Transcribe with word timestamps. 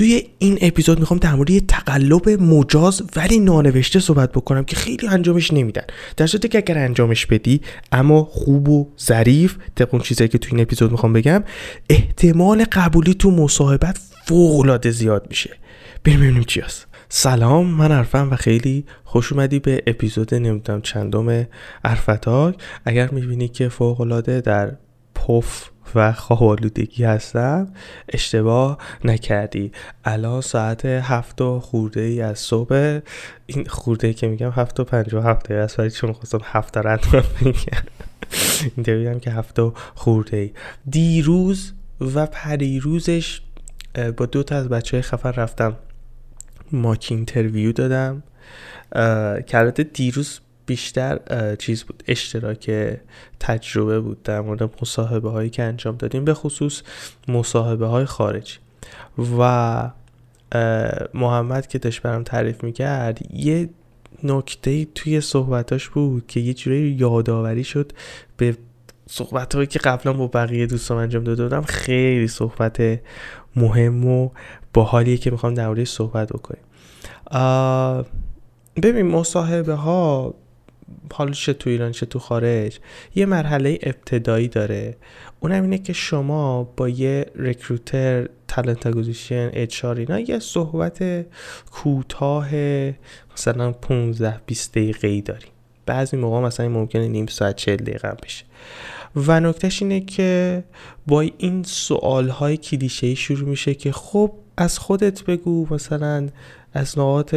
توی 0.00 0.22
این 0.38 0.58
اپیزود 0.60 1.00
می‌خوام 1.00 1.18
در 1.18 1.34
مورد 1.34 1.50
یه 1.50 1.60
تقلب 1.60 2.28
مجاز 2.28 3.02
ولی 3.16 3.38
نانوشته 3.38 4.00
صحبت 4.00 4.32
بکنم 4.32 4.64
که 4.64 4.76
خیلی 4.76 5.08
انجامش 5.08 5.52
نمیدن. 5.52 5.82
در 6.16 6.26
صورتی 6.26 6.48
که 6.48 6.58
اگر 6.58 6.78
انجامش 6.78 7.26
بدی 7.26 7.60
اما 7.92 8.24
خوب 8.24 8.68
و 8.68 8.88
ظریف 9.00 9.56
طبق 9.74 9.94
اون 9.94 10.02
چیزایی 10.02 10.28
که 10.28 10.38
توی 10.38 10.50
این 10.52 10.60
اپیزود 10.60 10.90
می‌خوام 10.90 11.12
بگم 11.12 11.44
احتمال 11.90 12.64
قبولی 12.72 13.14
تو 13.14 13.30
مصاحبت 13.30 13.98
فوق 14.24 14.60
العاده 14.60 14.90
زیاد 14.90 15.26
میشه. 15.28 15.56
بریم 16.04 16.20
ببینیم 16.20 16.42
چی 16.42 16.60
هست. 16.60 16.86
سلام 17.08 17.66
من 17.66 17.92
عرفم 17.92 18.30
و 18.30 18.36
خیلی 18.36 18.84
خوش 19.04 19.32
اومدی 19.32 19.58
به 19.58 19.82
اپیزود 19.86 20.34
نمی‌دونم 20.34 20.80
چندم 20.82 21.46
عرفتاک 21.84 22.54
اگر 22.84 23.10
می‌بینی 23.10 23.48
که 23.48 23.68
فوق 23.68 24.00
العاده 24.00 24.40
در 24.40 24.72
پف 25.14 25.70
و 25.94 26.12
خوابالودگی 26.12 27.04
هستم 27.04 27.68
اشتباه 28.08 28.78
نکردی. 29.04 29.72
الان 30.04 30.40
ساعت 30.40 30.84
هفت 30.84 31.40
و 31.40 31.60
خورده 31.60 32.00
ای 32.00 32.20
از 32.20 32.38
صبح. 32.38 33.00
این 33.46 33.66
خورده 33.66 34.06
ای 34.06 34.14
که 34.14 34.28
میگم 34.28 34.50
هفت 34.50 34.80
و 34.80 34.84
پنجاه 34.84 35.14
و 35.14 35.20
هفته 35.20 35.54
است 35.54 35.78
ولی 35.78 35.90
چون 35.90 36.12
خواستم 36.12 36.40
هفت 36.44 36.76
رند 36.76 37.04
میگم 38.76 38.94
این 38.94 39.20
که 39.20 39.30
هفت 39.30 39.58
و 39.58 39.74
خورده 39.94 40.36
ای. 40.36 40.50
دیروز 40.90 41.72
و 42.00 42.26
پریروزش 42.26 43.40
با 44.16 44.26
دو 44.26 44.42
تا 44.42 44.56
از 44.56 44.68
بچه 44.68 44.96
های 44.96 45.02
خفن 45.02 45.32
رفتم 45.32 45.76
mock 46.72 47.06
interview 47.10 47.72
دادم. 47.72 48.22
که 49.46 49.70
دیروز 49.92 50.40
بیشتر 50.70 51.18
چیز 51.56 51.84
بود 51.84 52.02
اشتراک 52.08 52.70
تجربه 53.40 54.00
بود 54.00 54.22
در 54.22 54.40
مورد 54.40 54.70
مصاحبه 54.82 55.30
هایی 55.30 55.50
که 55.50 55.62
انجام 55.62 55.96
دادیم 55.96 56.24
به 56.24 56.34
خصوص 56.34 56.82
مصاحبه 57.28 57.86
های 57.86 58.04
خارجی. 58.04 58.54
و 59.38 59.90
محمد 61.14 61.66
که 61.66 61.78
داشت 61.78 62.02
برام 62.02 62.22
تعریف 62.22 62.64
می‌کرد 62.64 63.18
یه 63.32 63.68
نکته 64.22 64.84
توی 64.84 65.20
صحبتاش 65.20 65.88
بود 65.88 66.26
که 66.26 66.40
یه 66.40 66.54
جوری 66.54 66.96
یادآوری 66.98 67.64
شد 67.64 67.92
به 68.36 68.56
صحبت 69.08 69.54
هایی 69.54 69.66
که 69.66 69.78
قبلا 69.78 70.12
با 70.12 70.26
بقیه 70.26 70.66
دوستان 70.66 70.98
انجام 70.98 71.24
داده 71.24 71.42
بودم 71.42 71.62
خیلی 71.62 72.28
صحبت 72.28 73.00
مهم 73.56 74.06
و 74.06 74.30
باحالیه 74.74 75.16
که 75.16 75.30
می‌خوام 75.30 75.54
در 75.54 75.84
صحبت 75.84 76.32
بکنیم. 76.32 76.62
ببین 78.82 79.06
مصاحبه 79.06 79.74
ها 79.74 80.34
حالا 81.12 81.30
چه 81.30 81.52
تو 81.52 81.70
ایران 81.70 81.92
چه 81.92 82.06
تو 82.06 82.18
خارج 82.18 82.78
یه 83.14 83.26
مرحله 83.26 83.78
ابتدایی 83.82 84.48
داره. 84.48 84.96
اونم 85.40 85.62
اینه 85.62 85.78
که 85.78 85.92
شما 85.92 86.64
با 86.76 86.88
یه 86.88 87.26
recruiter 87.34 88.28
talent 88.48 88.86
acquisition 88.86 89.50
HR 89.52 89.84
اینا 89.84 90.20
یه 90.20 90.38
صحبت 90.38 91.26
کوتاه 91.70 92.54
مثلا 93.34 93.72
15 93.72 94.40
20 94.46 94.72
دقیقه 94.72 95.08
ای 95.08 95.20
داری. 95.20 95.46
بعضی 95.86 96.16
موقع 96.16 96.40
مثلا 96.40 96.68
ممکنه 96.68 97.08
نیم 97.08 97.26
ساعت 97.26 97.56
40 97.56 97.76
دقیقه 97.76 98.16
بشه. 98.22 98.44
و 99.16 99.40
نکتهش 99.40 99.82
اینه 99.82 100.00
که 100.00 100.64
با 101.06 101.20
این 101.20 101.62
سوال 101.62 102.28
های 102.28 102.56
کلیشه 102.56 103.14
شروع 103.14 103.48
میشه 103.48 103.74
که 103.74 103.92
خب 103.92 104.32
از 104.56 104.78
خودت 104.78 105.24
بگو 105.24 105.66
مثلا 105.74 106.28
از 106.72 106.98
نقاط 106.98 107.34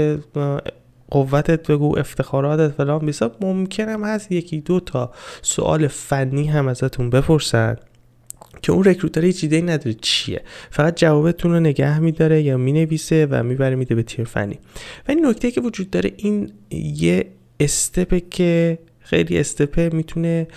قوتت 1.12 1.72
بگو 1.72 1.98
افتخاراتت 2.00 2.74
فلان 2.74 3.06
بیسا 3.06 3.32
ممکنم 3.42 4.04
هست 4.04 4.32
یکی 4.32 4.62
دو 4.62 4.80
تا 4.80 5.12
سوال 5.42 5.88
فنی 5.88 6.48
هم 6.48 6.68
ازتون 6.68 7.10
بپرسن 7.10 7.76
که 8.62 8.72
اون 8.72 8.84
رکروتر 8.84 9.26
هیچ 9.26 9.46
نداره 9.46 9.94
چیه. 9.94 10.42
فقط 10.72 10.96
جوابتون 11.00 11.52
رو 11.52 11.60
نگه 11.60 12.00
میداره 12.00 12.42
یا 12.42 12.58
می‌نویسه 12.58 13.28
و 13.30 13.44
می‌بره 13.44 13.76
میده 13.76 13.96
به 13.96 14.04
تیم 14.04 14.26
فنی. 14.26 14.60
و 15.08 15.12
این 15.12 15.26
نکته 15.26 15.52
که 15.52 15.62
وجود 15.62 15.90
داره 15.90 16.12
این 16.18 16.52
یه 16.72 17.26
استپه 17.60 18.20
که 18.20 18.80
خیلی 19.00 19.38
استپه 19.38 19.90
می‌تونه 19.94 20.48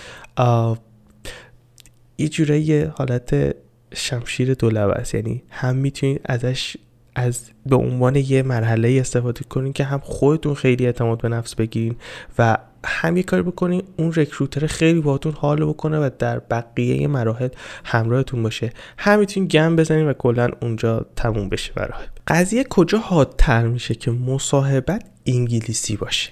یه 2.19 2.29
جورایی 2.29 2.83
حالت 2.83 3.57
شمشیر 3.95 4.55
دولبه 4.55 4.93
است. 4.93 5.15
یعنی 5.15 5.43
هم 5.51 5.77
می‌تونید 5.77 6.21
ازش 6.25 6.77
از 7.19 7.41
به 7.67 7.77
عنوان 7.77 8.17
یه 8.17 8.43
مرحله 8.43 8.99
استفاده 9.01 9.41
کنین 9.45 9.73
که 9.73 9.85
هم 9.85 9.99
خودتون 9.99 10.55
خیلی 10.55 10.87
اعتماد 10.87 11.21
به 11.21 11.29
نفس 11.29 11.55
بگیرین 11.55 11.97
و 12.39 12.59
هم 12.85 13.17
یه 13.17 13.23
کاری 13.23 13.43
بکنین 13.43 13.83
اون 13.97 14.13
رکروتر 14.13 14.67
خیلی 14.67 15.01
باهاتون 15.01 15.33
حال 15.33 15.65
بکنه 15.65 15.99
و 15.99 16.11
در 16.19 16.39
بقیه 16.39 17.09
مراحل 17.09 17.49
همراهتون 17.85 18.43
باشه. 18.43 18.71
هم 18.99 19.19
می‌تونین 19.19 19.49
گم 19.49 19.77
بزنین 19.77 20.07
و 20.07 20.13
کلا 20.13 20.49
اونجا 20.63 21.07
تموم 21.17 21.49
بشه 21.49 21.73
مراحل 21.77 22.07
قضیه 22.27 22.65
کجا 22.65 22.99
حادتر 22.99 23.67
میشه 23.67 23.95
که 23.95 24.11
مصاحبت 24.11 25.03
انگلیسی 25.27 25.97
باشه؟ 25.97 26.31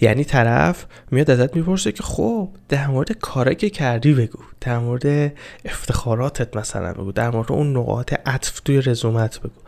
یعنی 0.00 0.24
طرف 0.24 0.86
میاد 1.10 1.30
ازت 1.30 1.56
می‌پرسه 1.56 1.92
که 1.92 2.02
خب 2.02 2.48
در 2.68 2.86
مورد 2.86 3.12
کاری 3.12 3.54
که 3.54 3.70
کردی 3.70 4.14
بگو. 4.14 4.38
در 4.60 4.78
مورد 4.78 5.32
افتخاراتت 5.64 6.56
مثلا 6.56 6.92
بگو. 6.92 7.12
در 7.12 7.30
مورد 7.30 7.52
اون 7.52 7.76
نقاط 7.76 8.14
عطف 8.26 8.60
توی 8.60 8.80
رزومت 8.80 9.40
بگو. 9.40 9.60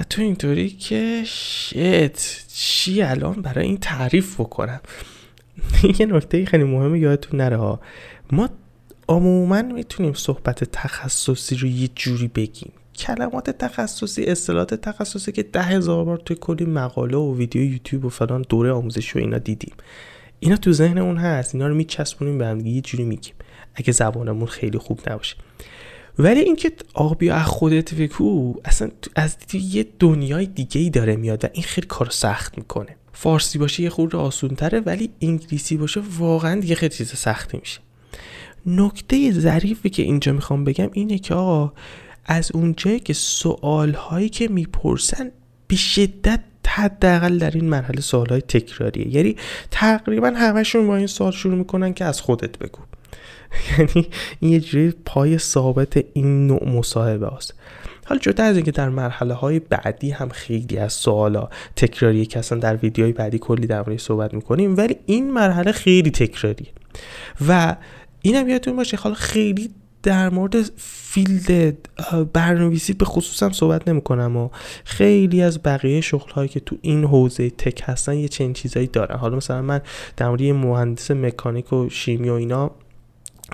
و 0.00 0.02
تو 0.10 0.22
اینطوری 0.22 0.70
که 0.70 1.22
شت 1.24 2.46
چی 2.48 3.02
الان 3.02 3.42
برای 3.42 3.66
این 3.66 3.78
تعریف 3.78 4.40
بکنم؟ 4.40 4.80
یه 5.98 6.06
نکته 6.06 6.44
خیلی 6.44 6.64
مهمه 6.64 6.98
یادتون 6.98 7.40
نره 7.40 7.56
ها. 7.56 7.80
ما 8.32 8.48
عموما 9.08 9.62
می‌تونیم 9.62 10.12
صحبت 10.12 10.64
تخصصی 10.64 11.56
رو 11.56 11.68
یه 11.68 11.88
جوری 11.94 12.28
بگیم. 12.28 12.72
کلمات 12.96 13.50
تخصصی 13.50 14.24
اصطلاحات 14.24 14.74
تخصصی 14.74 15.32
که 15.32 15.42
ده 15.42 15.62
هزار 15.62 16.04
بار 16.04 16.16
توی 16.16 16.36
کلی 16.40 16.64
مقاله 16.64 17.16
و 17.16 17.36
ویدیو 17.36 17.62
یوتیوب 17.62 18.04
و 18.04 18.08
فلان 18.08 18.44
دوره 18.48 18.72
آموزشی 18.72 19.18
و 19.18 19.22
اینا 19.22 19.38
دیدیم. 19.38 19.74
اینا 20.40 20.56
تو 20.56 20.72
ذهنمون 20.72 21.16
هست. 21.16 21.54
اینا 21.54 21.66
رو 21.66 21.74
میچسبونیم 21.74 22.38
به 22.38 22.46
هم 22.46 22.66
یه 22.66 22.80
جوری 22.80 23.04
میگیم. 23.04 23.34
اگه 23.74 23.92
زبانمون 23.92 24.46
خیلی 24.46 24.78
خوب 24.78 25.00
نباشه. 25.10 25.36
ولی 26.18 26.40
اینکه 26.40 26.72
آبی 26.94 27.30
از 27.30 27.46
خودت 27.46 27.94
بگو 27.94 28.54
اصلا 28.64 28.90
از 29.16 29.36
یه 29.52 29.86
دنیای 29.98 30.46
دیگه 30.46 30.80
ای 30.80 30.90
داره 30.90 31.16
میاد 31.16 31.44
و 31.44 31.48
این 31.52 31.62
خیلی 31.62 31.86
کار 31.86 32.10
سخت 32.10 32.58
می‌کنه. 32.58 32.96
فارسی 33.12 33.58
باشه 33.58 33.82
یه 33.82 33.90
خورده 33.90 34.16
آسون 34.16 34.50
تره 34.50 34.80
ولی 34.80 35.10
انگلیسی 35.20 35.76
باشه 35.76 36.02
واقعا 36.18 36.60
دیگه 36.60 36.74
خیلی 36.74 36.94
چیز 36.94 37.12
سختی 37.12 37.58
میشه. 37.58 37.80
نکته 38.66 39.32
ظریفی 39.32 39.90
که 39.90 40.02
اینجا 40.02 40.32
می‌خوام 40.32 40.64
بگم 40.64 40.90
اینه 40.92 41.18
که 41.18 41.34
آقا 41.34 41.72
از 42.26 42.52
اونجایی 42.52 43.00
که 43.00 43.12
سوال 43.12 43.92
هایی 43.92 44.28
که 44.28 44.48
می‌پرسن 44.48 45.30
به 45.68 45.76
شدت 45.76 46.40
حداقل 46.68 47.38
در 47.38 47.50
این 47.50 47.68
مرحله 47.68 48.00
سوال 48.00 48.26
های 48.26 48.40
تکراریه. 48.40 49.14
یعنی 49.16 49.36
تقریبا 49.70 50.32
همشون 50.36 50.86
با 50.86 50.96
این 50.96 51.06
سوال 51.06 51.32
شروع 51.32 51.54
می‌کنن 51.54 51.94
که 51.94 52.04
از 52.04 52.20
خودت 52.20 52.58
بگو. 52.58 52.78
یعنی 53.78 54.08
این 54.40 54.52
یه 54.52 54.60
جوری 54.60 54.94
پای 55.04 55.38
ثابت 55.38 56.04
این 56.12 56.46
نوع 56.46 56.68
مصاحبه 56.68 57.26
است. 57.26 57.54
حالا 58.04 58.20
جدا 58.20 58.44
از 58.44 58.56
اینکه 58.56 58.70
در 58.70 58.88
مرحله 58.88 59.34
های 59.34 59.58
بعدی 59.58 60.10
هم 60.10 60.28
خیلی 60.28 60.78
از 60.78 60.92
سوالا 60.92 61.48
تکراریه 61.76 62.24
که 62.24 62.38
اصلا 62.38 62.58
در 62.58 62.76
ویدیوهای 62.76 63.12
بعدی 63.12 63.38
کلی 63.38 63.66
در 63.66 63.76
موردش 63.76 64.00
صحبت 64.00 64.34
می‌کنیم 64.34 64.76
ولی 64.76 64.96
این 65.06 65.32
مرحله 65.32 65.72
خیلی 65.72 66.10
تکراریه. 66.10 66.68
و 67.48 67.76
اینم 68.22 68.48
یادتون 68.48 68.76
باشه 68.76 68.96
حالا 68.96 69.14
خیلی 69.14 69.70
در 70.02 70.30
مورد 70.30 70.56
فیلد 70.76 71.76
برنامه‌نویسی 72.32 72.92
به 72.92 73.04
خصوصم 73.04 73.50
صحبت 73.52 73.88
نمی‌کنم 73.88 74.36
و 74.36 74.48
خیلی 74.84 75.42
از 75.42 75.62
بقیه 75.62 76.00
شغل 76.00 76.30
هایی 76.30 76.48
که 76.48 76.60
تو 76.60 76.76
این 76.82 77.04
حوزه 77.04 77.50
تک 77.50 77.82
هستن 77.84 78.14
یه 78.14 78.28
چنین 78.28 78.52
چیزایی 78.52 78.86
دارن. 78.86 79.16
حالا 79.16 79.36
مثلا 79.36 79.62
من 79.62 79.80
در 80.16 80.28
مورد 80.28 80.42
مهندس 80.42 81.10
مکانیک 81.10 81.72
و 81.72 81.88
شیمی 81.88 82.28
و 82.28 82.32
اینا 82.32 82.70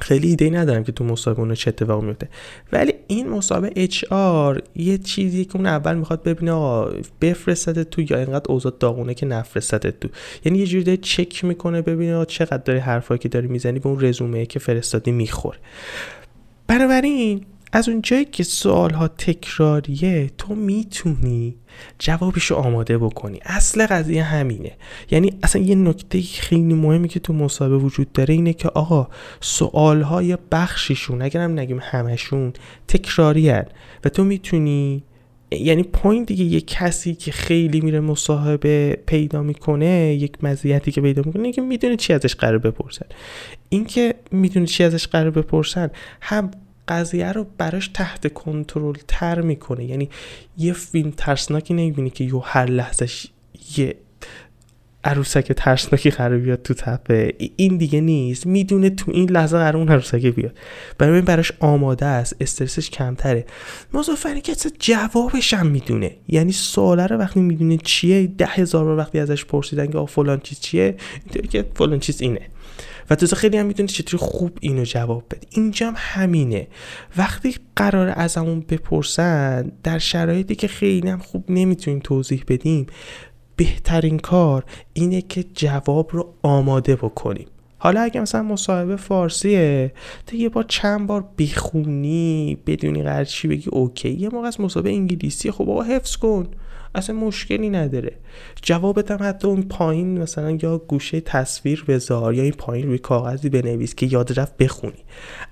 خیلی 0.01 0.29
ایده 0.29 0.51
ندارم 0.51 0.85
که 0.85 0.93
تو 0.93 1.05
مسابقه 1.05 1.41
اون 1.41 1.55
چه 1.55 1.69
اتفاق 1.69 2.05
میفته. 2.05 2.29
ولی 2.73 2.93
این 3.07 3.29
مسابقه 3.29 3.73
اچ 3.77 4.05
آر 4.11 4.63
یه 4.77 4.99
چیزی 4.99 5.45
که 5.45 5.57
اون 5.57 5.67
اول 5.67 5.95
می‌خواد 5.95 6.23
ببینه 6.23 6.53
آقا 6.53 6.93
بفرستت 7.21 7.91
تو 7.91 8.01
یا 8.01 8.19
اینقدر 8.19 8.53
اوضاع 8.53 8.73
داغونه 8.81 9.15
که 9.15 9.27
نفرستت 9.27 10.01
تو. 10.01 10.09
یعنی 10.45 10.59
یه 10.59 10.67
جوری 10.67 10.97
چک 10.97 11.45
می‌کنه 11.45 11.83
ببینه 11.83 12.25
چقدر 12.25 12.57
داری 12.57 12.79
حرفایی 12.79 13.19
که 13.19 13.29
داری 13.29 13.49
می‌زنی 13.49 13.79
به 13.79 13.89
اون 13.89 14.01
رزومه 14.01 14.47
که 14.47 14.59
فرستادی 14.59 15.13
می‌خوره. 15.13 15.59
بنابراین 16.67 17.45
از 17.73 17.89
اونجایی 17.89 18.25
که 18.25 18.43
سوال 18.43 18.91
ها 18.91 19.09
تکراریه 19.09 20.31
تو 20.39 20.55
می‌تونی 20.55 21.55
جوابش 21.99 22.45
رو 22.45 22.57
آماده 22.57 22.99
بکنی. 22.99 23.41
اصل 23.45 23.87
قضیه 23.87 24.23
همینه. 24.23 24.73
یعنی 25.11 25.33
اصلا 25.43 25.63
یه 25.63 25.75
نکته 25.75 26.23
خیلی 26.23 26.75
مهمی 26.75 27.09
که 27.09 27.21
تو 27.21 27.33
مصاحبه 27.33 27.77
وجود 27.77 28.13
داره 28.13 28.35
اینه 28.35 28.53
که 28.53 28.69
آقا 28.69 29.09
سوال 29.41 30.03
های 30.03 30.39
بخشیشون 30.53 31.23
اگرم 31.23 31.59
نگیم 31.59 31.79
همشون 31.83 32.53
تکراری 32.89 33.49
هن 33.49 33.65
و 34.05 34.09
تو 34.09 34.25
می‌تونی 34.25 35.03
یعنی 35.51 35.83
پوینت 35.83 36.27
دیگه 36.27 36.45
یه 36.45 36.61
کسی 36.61 37.15
که 37.15 37.33
خیلی 37.33 37.81
میره 37.81 38.01
مصاحبه 38.01 38.99
پیدا 39.07 39.43
می‌کنه 39.43 40.15
یک 40.21 40.45
مزیتی 40.45 40.93
که 40.93 41.01
پیدا 41.01 41.23
می‌کنه 41.27 41.53
که 41.53 41.63
می‌دونه 41.63 41.97
چی 41.97 42.13
ازش 42.13 42.35
قرار 42.35 42.59
بپرسن. 42.59 43.07
اینکه 43.69 44.15
می‌دونه 44.31 44.67
چی 44.67 44.85
ازش 44.85 45.07
قرار 45.07 45.31
بپرسن 45.31 45.91
هم 46.21 46.51
قضیه 46.89 47.33
رو 47.33 47.47
براش 47.59 47.89
تحت 47.89 48.33
کنترل 48.33 48.97
تر 49.09 49.41
می‌کنه. 49.41 49.85
یعنی 49.85 50.09
یه 50.59 50.73
فیلم 50.73 51.11
ترسناکی 51.17 51.75
نمی‌بینی 51.75 52.11
که 52.11 52.25
یه 52.25 52.41
هر 52.45 52.67
لحظهش 52.67 53.27
یه 53.77 53.97
عروسک 55.05 55.53
ترسناکی 55.53 56.11
قرار 56.11 56.39
بیاد 56.39 56.63
تو 56.63 56.75
تپه. 56.75 57.35
این 57.57 57.77
دیگه 57.77 58.01
نیست. 58.01 58.47
می‌دونه 58.47 58.91
تو 58.91 59.13
این 59.13 59.31
لحظه 59.31 59.57
قرار 59.57 59.77
اون 59.77 59.89
عروسک 59.89 60.27
بیاد. 60.27 60.59
برای 60.99 61.15
این 61.15 61.25
براش 61.25 61.53
آماده 61.61 62.07
است. 62.07 62.37
استرسش 62.41 62.91
کمتره. 62.91 63.47
مضافه 63.95 64.41
که 64.41 64.55
جوابش 64.79 65.55
هم 65.55 65.67
می‌دونه. 65.67 66.17
یعنی 66.29 66.53
سواله 66.53 67.07
رو 67.07 67.17
وقتی 67.17 67.41
می‌دونه 67.41 67.77
چیه 67.77 68.27
ده 68.27 68.47
هزار 68.47 68.85
بار 68.85 68.97
وقتی 68.97 69.19
ازش 69.19 69.45
پرسیدن 69.45 69.87
که 69.87 70.07
فلان 70.07 70.41
چیز 70.41 70.61
چیه 70.61 70.97
که 71.51 71.65
فلان 71.75 71.99
چیز 71.99 72.23
اینه. 72.23 72.49
و 73.13 73.15
تو 73.15 73.37
خیلی 73.37 73.57
هم 73.57 73.67
می‌دونی 73.67 73.89
چطوری 73.89 74.19
خوب 74.19 74.59
اینو 74.61 74.85
جواب 74.85 75.25
بده. 75.31 75.47
اینجا 75.51 75.87
هم 75.87 75.95
همینه. 75.97 76.67
وقتی 77.17 77.55
قرار 77.77 78.13
ازمون 78.17 78.61
بپرسن 78.61 79.73
در 79.83 79.99
شرایطی 79.99 80.55
که 80.55 80.69
خیلی 80.69 81.09
هم 81.09 81.19
خوب 81.19 81.45
نمی‌تونیم 81.49 82.01
توضیح 82.01 82.45
بدیم 82.49 82.87
بهترین 83.57 84.19
کار 84.19 84.65
اینه 84.93 85.23
که 85.23 85.45
جواب 85.55 86.09
رو 86.13 86.35
آماده 86.43 86.97
بکنیم. 86.97 87.47
حالا 87.79 88.01
اگه 88.01 88.21
مثلا 88.21 88.43
مصاحبه 88.43 88.97
فارسیه 88.97 89.93
تو 90.27 90.37
یه 90.37 90.49
بار 90.49 90.65
چند 90.69 91.07
بار 91.07 91.25
بخونی 91.39 92.59
بدونی 92.67 93.03
قرار 93.03 93.25
چی 93.25 93.49
بگی 93.49 93.71
اوکی. 93.71 94.11
یه 94.11 94.29
موقع 94.29 94.47
از 94.47 94.61
مصاحبه 94.61 94.91
انگلیسی 94.91 95.51
خب 95.51 95.71
آقا 95.71 95.83
حفظ 95.83 96.17
کن. 96.17 96.47
اصلا 96.95 97.17
مشکلی 97.17 97.71
نداره. 97.71 98.13
جوابت 98.63 99.11
هم 99.11 99.19
حتی 99.21 99.49
اون 99.49 99.63
پایین 99.63 100.19
مثلا 100.19 100.51
یا 100.51 100.79
گوشه 100.79 101.21
تصویر 101.21 101.85
بذار 101.89 102.35
یا 102.35 102.43
این 102.43 102.53
پایین 102.53 102.87
روی 102.87 102.99
کاغذی 102.99 103.49
بنویس 103.49 103.95
که 103.95 104.07
یادت 104.07 104.41
رفت 104.41 104.57
بخونی. 104.57 105.05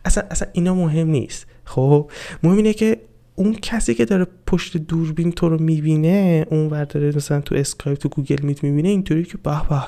اصلا 0.05 0.25
اصلا 0.31 0.49
اینا 0.53 0.75
مهم 0.75 1.09
نیست. 1.09 1.47
خب؟ 1.65 2.11
مهم 2.43 2.57
اینه 2.57 2.73
که 2.73 2.97
اون 3.41 3.55
کسی 3.55 3.95
که 3.95 4.05
داره 4.05 4.27
پشت 4.47 4.77
دوربین 4.77 5.33
تو 5.33 5.49
رو 5.49 5.63
می‌بینه 5.63 6.47
اون 6.51 6.69
داره 6.69 7.13
مثلا 7.17 7.41
تو 7.41 7.55
اسکایپ 7.55 7.99
تو 7.99 8.09
Google 8.09 8.43
Meet 8.43 8.65
می‌بینه 8.65 8.89
اینطوری 8.89 9.25
که 9.25 9.39
به 9.39 9.69
به 9.69 9.83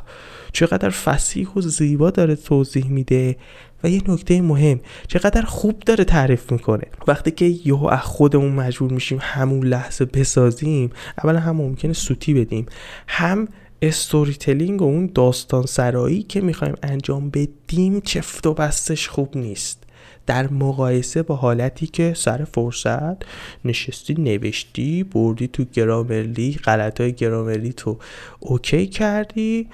چقدر 0.53 0.91
فصیح 0.91 1.49
و 1.49 1.61
زیبا 1.61 2.11
داره 2.11 2.37
توضیح 2.37 2.87
میده. 2.87 3.37
و 3.85 3.89
یه 3.89 4.03
نکته 4.09 4.43
مهم 4.43 4.81
چقدر 5.09 5.43
خوب 5.43 5.79
داره 5.79 6.05
تعریف 6.05 6.53
می‌کنه. 6.53 6.85
وقتی 7.07 7.31
که 7.31 7.45
یهو 7.45 7.87
از 7.87 8.01
خودمون 8.01 8.53
مجبور 8.53 8.93
میشیم 8.93 9.19
همون 9.23 9.67
لحظه 9.67 10.05
بسازیم 10.05 10.91
اولا 11.25 11.39
هم 11.39 11.57
ممکنه 11.57 11.93
سوتی 11.93 12.35
بدیم. 12.35 12.67
هم 13.09 13.49
استوری 13.83 14.35
تلینگ 14.35 14.83
و 14.83 14.85
اون 14.85 15.11
داستان 15.15 15.67
سرایی 15.67 16.23
که 16.23 16.41
می‌خوایم 16.41 16.75
انجام 16.83 17.31
بدیم 17.31 18.01
چفت 18.01 18.47
و 18.47 18.55
بستش 18.55 19.09
خوب 19.09 19.37
نیست. 19.37 19.83
در 20.27 20.49
مقایسه 20.49 21.23
با 21.23 21.37
حالتی 21.37 21.87
که 21.87 22.15
سر 22.17 22.45
فرصت 22.45 23.17
نشستی 23.65 24.15
نوشتی 24.15 25.05
بردی 25.05 25.49
تو 25.49 25.65
گرامرلی 25.73 26.59
غلط 26.65 27.01
های 27.01 27.13
گرامرلی 27.13 27.73
تو 27.73 27.99
اوکی 28.41 28.87
کردی 28.87 29.69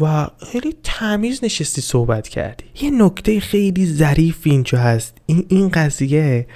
و 0.00 0.26
خیلی 0.52 0.74
تمیز 0.82 1.44
نشستی 1.44 1.80
صحبت 1.80 2.28
کردی. 2.28 2.64
یه 2.80 2.90
نکته 2.90 3.40
خیلی 3.40 3.86
ظریف 3.86 4.38
اینجا 4.42 4.78
هست. 4.78 5.18
این 5.26 5.46
این 5.48 5.68
قضیه 5.68 6.46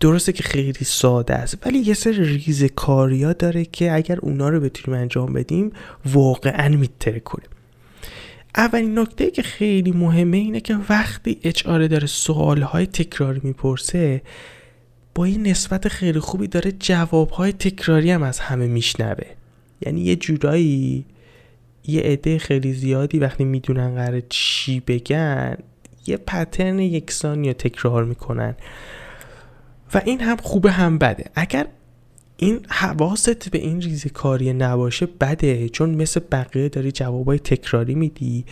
درسته 0.00 0.32
که 0.32 0.42
خیلی 0.42 0.84
ساده 0.84 1.34
است 1.34 1.66
ولی 1.66 1.78
یه 1.78 1.94
سر 1.94 2.10
ریز 2.10 2.64
کاریا 2.64 3.32
داره 3.32 3.64
که 3.64 3.92
اگر 3.92 4.18
اونا 4.20 4.48
رو 4.48 4.60
بتونیم 4.60 5.00
انجام 5.00 5.32
بدیم 5.32 5.72
واقعا 6.12 6.68
میتره 6.68 7.20
کنیم 7.20 7.48
اولین 8.56 8.98
نکته 8.98 9.30
که 9.30 9.42
خیلی 9.42 9.92
مهمه 9.92 10.36
اینه 10.36 10.60
که 10.60 10.76
وقتی 10.88 11.38
اچ 11.42 11.64
داره 11.66 12.06
سوالهای 12.06 12.86
تکراری 12.86 13.40
می‌پرسه 13.44 14.22
با 15.14 15.24
این 15.24 15.46
نسبت 15.46 15.88
خیلی 15.88 16.20
خوبی 16.20 16.46
داره 16.46 16.72
جوابهای 16.72 17.52
تکراری 17.52 18.10
هم 18.10 18.22
از 18.22 18.40
همه 18.40 18.66
میشنوه. 18.66 19.26
یعنی 19.80 20.00
یه 20.00 20.16
جورایی 20.16 21.04
یه 21.84 22.00
عده 22.00 22.38
خیلی 22.38 22.72
زیادی 22.72 23.18
وقتی 23.18 23.44
می‌دونن 23.44 23.94
قرار 23.94 24.22
چی 24.28 24.80
بگن 24.80 25.56
یه 26.06 26.16
پترن 26.16 26.78
یکسانی 26.78 27.48
رو 27.48 27.54
تکرار 27.54 28.04
می‌کنن. 28.04 28.56
و 29.94 30.00
این 30.04 30.20
هم 30.20 30.36
خوبه 30.36 30.72
هم 30.72 30.98
بده. 30.98 31.24
اگر 31.34 31.66
این 32.42 32.60
حواست 32.68 33.50
به 33.50 33.58
این 33.58 33.80
ریزکاری 33.80 34.52
نباشه 34.52 35.06
بده 35.06 35.68
چون 35.68 35.90
مثل 35.90 36.20
بقیه 36.32 36.68
داری 36.68 36.92
جوابای 36.92 37.38
تکراری 37.38 37.94
میدی. 37.94 38.44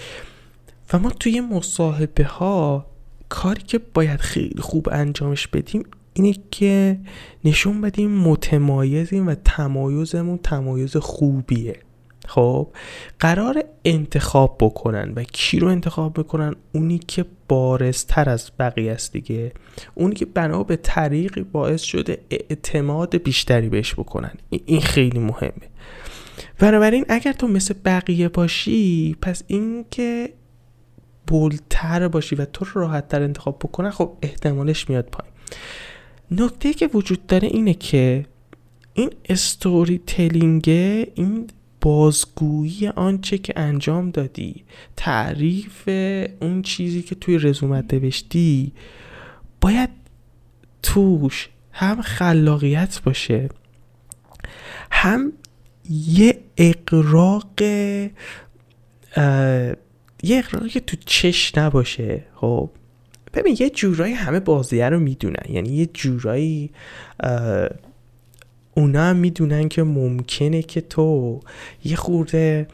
و 0.93 0.99
ما 0.99 1.11
توی 1.11 1.41
مصاحبه 1.41 2.25
ها 2.25 2.87
کاری 3.29 3.63
که 3.63 3.81
باید 3.95 4.21
خیلی 4.21 4.61
خوب 4.61 4.89
انجامش 4.93 5.47
بدیم 5.47 5.85
اینه 6.13 6.35
که 6.51 6.99
نشون 7.45 7.81
بدیم 7.81 8.11
متمایزیم 8.11 9.27
و 9.27 9.35
تمایزمون 9.35 10.39
تمایز 10.39 10.97
خوبیه. 10.97 11.77
خب 12.29 12.69
قرار 13.21 13.65
انتخاب 13.85 14.57
بکنن 14.61 15.13
و 15.17 15.23
کی 15.23 15.59
رو 15.59 15.69
انتخاب 15.69 16.13
بکنن؟ 16.13 16.55
اونی 16.73 16.99
که 16.99 17.25
بارزتر 17.49 18.31
از 18.31 18.51
بقیه 18.59 18.93
است 18.93 19.13
دیگه. 19.13 19.53
اونی 19.95 20.15
که 20.15 20.27
بنا 20.27 20.63
به 20.63 20.77
طریقی 20.77 21.43
باعث 21.43 21.83
شده 21.83 22.19
اعتماد 22.31 23.17
بیشتری 23.17 23.69
بهش 23.69 23.95
بکنن. 23.95 24.33
این 24.51 24.81
خیلی 24.81 25.19
مهمه. 25.19 25.69
بنابراین 26.59 27.05
اگر 27.09 27.33
تو 27.33 27.49
مثل 27.49 27.75
بقیه 27.85 28.29
باشی 28.29 29.17
پس 29.23 29.43
این 29.47 29.85
که 29.91 30.33
بولتر 31.27 32.09
باشی 32.09 32.37
و 32.37 32.45
تو 32.45 32.67
راحت 32.75 33.09
تر 33.09 33.23
انتخاب 33.23 33.59
بکنن 33.59 33.91
خب 33.91 34.13
احتمالش 34.23 34.91
میاد 34.91 35.09
پایین. 35.13 35.35
نکته 36.31 36.75
که 36.75 36.87
وجود 36.95 37.27
داره 37.27 37.49
اینه 37.49 37.75
که 37.75 38.25
این 38.95 39.11
استوری 39.29 40.01
تلینگه 40.07 41.13
این 41.15 41.47
بازگویی 41.81 42.89
آنچه 42.89 43.39
که 43.39 43.53
انجام 43.57 44.11
دادی 44.11 44.65
تعریف 44.97 45.89
اون 46.41 46.63
چیزی 46.63 47.03
که 47.03 47.15
توی 47.15 47.39
رزومت 47.39 47.95
نوشتی 47.95 48.73
باید 49.61 49.91
توش 50.83 51.49
هم 51.73 52.03
خلاقیت 52.03 53.01
باشه 53.05 53.49
هم 54.91 55.33
یه 55.91 56.39
اقراق 56.57 57.61
یه 57.61 58.13
اقراقی 60.23 60.69
که 60.69 60.81
تو 60.81 60.97
چش 61.07 61.59
نباشه. 61.59 62.25
خب 62.35 62.71
ببین 63.35 63.57
یه 63.61 63.71
جورایی 63.71 64.15
همه 64.15 64.41
بازیه 64.41 64.89
رو 64.89 65.01
می‌دونن. 65.01 65.45
یعنی 65.49 65.69
یه 65.69 65.87
جورایی 65.87 66.71
اونا 68.79 69.03
هم 69.03 69.17
می‌دونن 69.17 69.69
که 69.69 69.83
ممکنه 69.83 70.63
که 70.63 70.81
تو 70.81 71.41
یه 71.85 71.97
خورده 71.97 72.69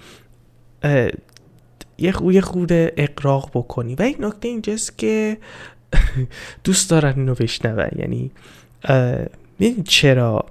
یه 1.98 2.40
خورده 2.40 2.92
اقراق 2.96 3.50
بکنی. 3.54 3.94
و 3.94 4.02
این 4.02 4.16
نکته 4.20 4.48
اینجاست 4.48 4.98
که 4.98 5.36
دوست 6.64 6.90
دارن 6.90 7.14
اینو 7.16 7.34
بشنون. 7.34 7.88
یعنی 7.96 8.30
می‌دونی 9.58 9.82
چرا؟ 9.82 10.46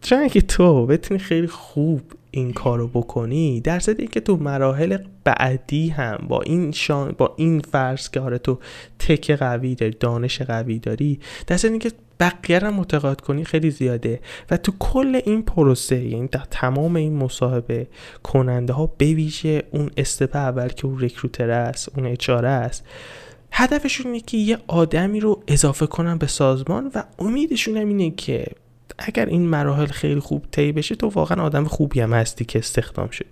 چون 0.00 0.28
که 0.28 0.40
تو 0.40 0.86
بتونی 0.86 1.20
خیلی 1.20 1.46
خوب 1.46 2.02
این 2.30 2.52
کارو 2.52 2.88
بکنی؟ 2.88 3.60
درصد 3.60 4.00
که 4.00 4.20
تو 4.20 4.36
مراحل 4.36 4.98
بعدی 5.24 5.88
هم 5.88 6.26
با 6.28 6.40
این 6.40 6.72
شان 6.72 7.14
با 7.18 7.34
این 7.36 7.60
فرض 7.60 8.08
که 8.10 8.20
آره 8.20 8.38
تو 8.38 8.58
تک 8.98 9.30
قوی 9.30 9.74
داری 9.74 9.96
دانش 10.00 10.42
قوی 10.42 10.78
داری 10.78 11.20
درصد 11.46 11.78
که 11.78 11.92
بقیه 12.20 12.58
رو 12.58 12.70
متقاعد 12.70 13.20
کنی 13.20 13.44
خیلی 13.44 13.70
زیاده. 13.70 14.20
و 14.50 14.56
تو 14.56 14.72
کل 14.78 15.20
این 15.24 15.42
پروسه 15.42 16.04
یعنی 16.04 16.26
در 16.26 16.44
تمام 16.50 16.96
این 16.96 17.16
مصاحبه 17.16 17.86
کننده 18.22 18.72
ها 18.72 18.86
بویژه 18.86 19.62
اون 19.70 19.90
استپ 19.96 20.36
اول 20.36 20.68
که 20.68 20.86
اون 20.86 21.00
رکروتر 21.00 21.50
است 21.50 21.88
اون 21.96 22.06
اچاره 22.06 22.48
است. 22.48 22.84
هدفشون 23.52 24.06
اینه 24.06 24.20
که 24.20 24.36
یه 24.36 24.58
آدمی 24.66 25.20
رو 25.20 25.42
اضافه 25.48 25.86
کنن 25.86 26.18
به 26.18 26.26
سازمان 26.26 26.90
و 26.94 27.02
امیدشون 27.18 27.76
هم 27.76 27.88
اینه 27.88 28.10
که 28.10 28.46
اگر 28.98 29.26
این 29.26 29.48
مراحل 29.48 29.86
خیلی 29.86 30.20
خوب 30.20 30.44
طی 30.50 30.72
بشه 30.72 30.94
تو 30.94 31.08
واقعا 31.08 31.44
آدم 31.44 31.64
خوبی 31.64 32.00
هم 32.00 32.12
هستی 32.12 32.44
که 32.44 32.58
استخدام 32.58 33.08
شد 33.10 33.26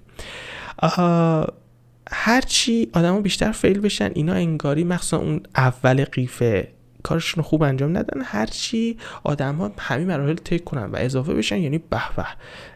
هرچی 2.11 2.91
آدما 2.93 3.21
بیشتر 3.21 3.53
فیل 3.53 3.81
بشن 3.81 4.11
اینا 4.15 4.33
انگاری 4.33 4.85
مخصوصا 4.85 5.19
اون 5.19 5.41
اول 5.57 6.05
قیفه 6.05 6.69
کارشون 7.07 7.43
خوب 7.43 7.63
انجام 7.63 7.97
ندن 7.97 8.21
هرچی 8.25 8.97
آدم 9.25 9.55
ها 9.55 9.73
همین 9.79 10.07
مراحل 10.07 10.35
طی 10.35 10.59
کنن 10.59 10.85
و 10.85 10.97
اضافه 10.97 11.35
بشن 11.35 11.59
یعنی 11.59 11.79
به 11.79 12.01
به. 12.17 12.27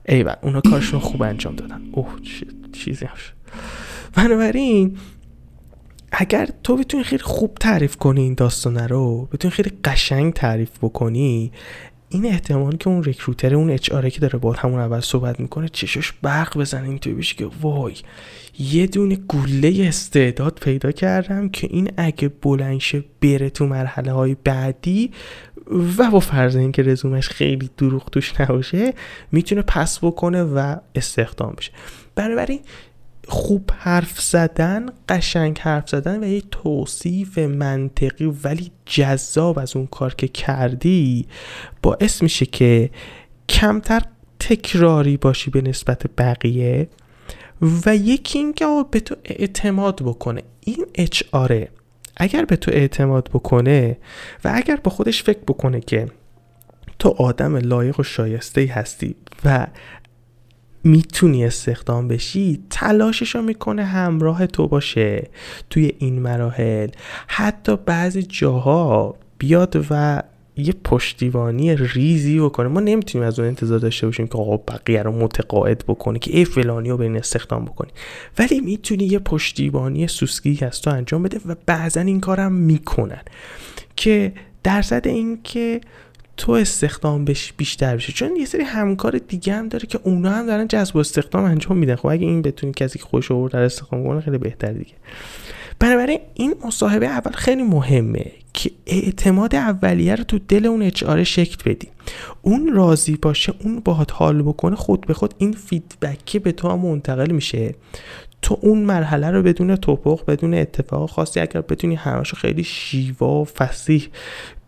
ایول 0.08 0.34
اونا 0.42 0.60
کارشون 0.60 1.00
خوب 1.00 1.22
انجام 1.22 1.54
دادن. 1.54 1.82
اوه 1.92 2.08
چیزی 2.72 3.04
هم 3.04 3.14
بنابراین 4.14 4.96
اگر 6.12 6.48
تو 6.62 6.76
بتونی 6.76 7.04
خیلی 7.04 7.22
خوب 7.22 7.54
تعریف 7.60 7.96
کنی 7.96 8.20
این 8.20 8.34
داستانه 8.34 8.86
رو 8.86 9.28
بتونی 9.32 9.52
خیلی 9.52 9.72
قشنگ 9.84 10.32
تعریف 10.32 10.70
بکنی 10.82 11.52
این 12.12 12.26
احتمال 12.26 12.76
که 12.76 12.90
اون 12.90 13.04
رکروتر 13.04 13.54
اون 13.54 13.70
اچ 13.70 13.90
که 13.90 14.20
داره 14.20 14.38
با 14.38 14.52
همون 14.52 14.80
اول 14.80 15.00
صحبت 15.00 15.40
می‌کنه 15.40 15.68
چشش 15.68 16.12
برق 16.22 16.58
بزنه 16.58 16.88
اینطوری 16.88 17.16
بشه 17.16 17.34
که 17.34 17.48
وای 17.60 17.94
یه 18.58 18.86
دونه 18.86 19.16
گله 19.16 19.84
استعداد 19.88 20.58
پیدا 20.62 20.92
کردم 20.92 21.48
که 21.48 21.68
این 21.70 21.90
اگه 21.96 22.28
بلنشه 22.28 23.04
بره 23.22 23.50
تو 23.50 23.66
مرحله 23.66 24.12
های 24.12 24.36
بعدی 24.44 25.10
و 25.98 26.10
با 26.10 26.20
فرض 26.20 26.56
اینکه 26.56 26.82
رزومش 26.82 27.28
خیلی 27.28 27.70
دروغ 27.76 28.10
توش 28.10 28.40
نباشه 28.40 28.94
می‌تونه 29.32 29.62
پس 29.62 29.98
بکنه 29.98 30.42
و 30.42 30.76
استخدام 30.94 31.54
بشه. 31.58 31.70
بنابراین 32.14 32.60
خوب 33.30 33.70
حرف 33.76 34.20
زدن 34.20 34.86
قشنگ 35.08 35.58
حرف 35.58 35.88
زدن 35.88 36.24
و 36.24 36.26
یه 36.26 36.42
توصیف 36.50 37.38
منطقی 37.38 38.24
ولی 38.24 38.70
جذاب 38.86 39.58
از 39.58 39.76
اون 39.76 39.86
کار 39.86 40.14
که 40.14 40.28
کردی 40.28 41.26
باعث 41.82 42.22
میشه 42.22 42.46
که 42.46 42.90
کمتر 43.48 44.02
تکراری 44.40 45.16
باشی 45.16 45.50
به 45.50 45.62
نسبت 45.62 46.02
بقیه 46.18 46.88
و 47.86 47.96
یکی 47.96 48.38
اینکه 48.38 48.66
به 48.90 49.00
تو 49.00 49.16
اعتماد 49.24 50.02
بکنه. 50.02 50.42
این 50.60 50.86
اچ 50.94 51.22
اگر 52.16 52.44
به 52.44 52.56
تو 52.56 52.70
اعتماد 52.70 53.30
بکنه 53.34 53.96
و 54.44 54.52
اگر 54.54 54.76
با 54.76 54.90
خودش 54.90 55.22
فکر 55.22 55.40
بکنه 55.48 55.80
که 55.80 56.08
تو 56.98 57.08
آدم 57.08 57.56
لایق 57.56 58.00
و 58.00 58.02
شایسته 58.02 58.66
هستی 58.66 59.14
و 59.44 59.66
می‌تونی 60.84 61.44
استخدام 61.44 62.08
بشی 62.08 62.62
تلاشش 62.70 63.34
رو 63.34 63.42
می‌کنه 63.42 63.84
همراه 63.84 64.46
تو 64.46 64.68
باشه 64.68 65.28
توی 65.70 65.92
این 65.98 66.20
مراحل. 66.20 66.88
حتی 67.26 67.76
بعضی 67.76 68.22
جاها 68.22 69.14
بیاد 69.38 69.86
و 69.90 70.22
یه 70.56 70.74
پشتیبانی 70.84 71.76
ریزی 71.76 72.40
بکنه. 72.40 72.68
ما 72.68 72.80
نمی‌تونیم 72.80 73.26
از 73.28 73.38
اون 73.38 73.48
انتظار 73.48 73.78
داشته 73.78 74.06
باشیم 74.06 74.26
که 74.26 74.38
آقا 74.38 74.56
بقیه 74.56 75.02
رو 75.02 75.12
متقاعد 75.12 75.84
بکنه 75.88 76.18
که 76.18 76.36
ای 76.36 76.44
فلانی 76.44 76.90
رو 76.90 76.96
به 76.96 77.04
این 77.04 77.16
استخدام 77.16 77.64
بکنی. 77.64 77.90
ولی 78.38 78.60
می‌تونی 78.60 79.04
یه 79.04 79.18
پشتیبانی 79.18 80.06
سوسکی 80.06 80.58
از 80.62 80.80
تو 80.80 80.90
انجام 80.90 81.22
بده 81.22 81.40
و 81.46 81.54
بعضا 81.66 82.00
این 82.00 82.20
کارم 82.20 82.52
می‌کنن. 82.52 83.22
که 83.96 84.32
درصد 84.62 85.08
این 85.08 85.40
که 85.44 85.80
تو 86.40 86.52
استخدام 86.52 87.24
بش 87.24 87.52
بیشتر 87.56 87.96
بشه. 87.96 88.12
چون 88.12 88.36
یه 88.36 88.44
سری 88.44 88.62
همکار 88.62 89.18
دیگه 89.18 89.54
هم 89.54 89.68
داره 89.68 89.86
که 89.86 90.00
اونا 90.02 90.30
هم 90.30 90.46
دارن 90.46 90.68
جذب 90.68 90.96
استخدام 90.96 91.44
انجام 91.44 91.78
میدن. 91.78 91.94
خب 91.94 92.06
اگه 92.06 92.26
این 92.26 92.42
بتونی 92.42 92.72
کسی 92.72 92.98
که 92.98 93.04
خوش 93.04 93.30
آورد 93.30 93.52
در 93.52 93.62
استخدام 93.62 94.04
کنه 94.04 94.20
خیلی 94.20 94.38
بهتر 94.38 94.72
دیگه. 94.72 94.92
بنابراین 95.78 96.20
این 96.34 96.54
مصاحبه 96.64 97.06
اول 97.06 97.32
خیلی 97.32 97.62
مهمه 97.62 98.32
که 98.52 98.70
اعتماد 98.86 99.54
اولیه 99.54 100.14
رو 100.14 100.24
تو 100.24 100.38
دل 100.48 100.66
اون 100.66 100.82
اچ 100.82 101.04
شکل 101.04 101.70
بدی. 101.70 101.88
اون 102.42 102.72
راضی 102.72 103.16
باشه 103.16 103.54
اون 103.64 103.80
باهات 103.80 104.12
حال 104.12 104.42
بکنه 104.42 104.76
خود 104.76 105.06
به 105.06 105.14
خود 105.14 105.34
این 105.38 105.52
فیدبک 105.52 106.36
به 106.36 106.52
تو 106.52 106.68
هم 106.68 106.78
منتقل 106.78 107.30
میشه. 107.30 107.74
تو 108.42 108.58
اون 108.60 108.78
مرحله 108.78 109.30
رو 109.30 109.42
بدون 109.42 109.76
توپخ 109.76 110.24
بدون 110.24 110.54
اتفاق 110.54 111.10
خاصی 111.10 111.40
اگر 111.40 111.60
بتونی 111.60 111.94
همشو 111.94 112.36
خیلی 112.36 112.64
شیوا 112.64 113.40
و 113.40 113.44
فسیح 113.44 114.08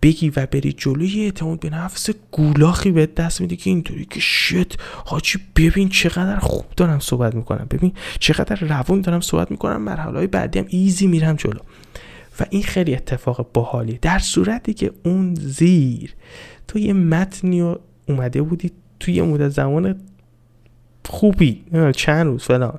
بگی 0.03 0.33
و 0.37 0.47
بری 0.47 0.73
جلوی 0.73 1.21
اعتماد 1.21 1.61
به 1.61 1.71
نفس 1.71 2.11
گولاخی 2.31 2.91
به 2.91 3.07
دست 3.07 3.41
میده 3.41 3.57
که 3.57 3.71
اینطوری 3.71 4.05
که 4.05 4.21
شت 4.21 4.81
حاجی 5.05 5.39
ببین 5.57 5.89
چقدر 5.89 6.39
خوب 6.39 6.65
دارم 6.77 6.99
صحبت 6.99 7.35
می‌کنم. 7.35 7.67
ببین 7.71 7.93
چقدر 8.19 8.57
روون 8.57 9.01
دارم 9.01 9.21
صحبت 9.21 9.51
می‌کنم 9.51 9.83
مرحله 9.83 10.15
های 10.15 10.27
بعدی 10.27 10.59
هم 10.59 10.67
ایزی 10.69 11.07
میرم 11.07 11.37
جلو. 11.37 11.61
و 12.41 12.45
این 12.51 12.63
خیلی 12.63 12.95
اتفاق 12.95 13.53
باحالی 13.53 13.99
در 14.03 14.19
صورتی 14.19 14.75
که 14.75 14.93
اون 15.05 15.35
زیر 15.35 16.15
تو 16.69 16.79
یه 16.79 16.93
متنی 16.93 17.75
اومده 18.09 18.43
بودی 18.43 18.71
توی 19.01 19.15
یه 19.15 19.23
مدت 19.23 19.49
زمان 19.49 20.01
خوبی 21.07 21.65
چند 21.97 22.27
روز 22.27 22.43
فلان. 22.43 22.79